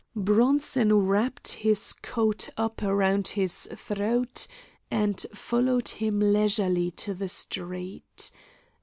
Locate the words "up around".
2.57-3.27